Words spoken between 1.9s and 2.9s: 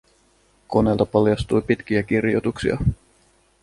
kirjoituksia.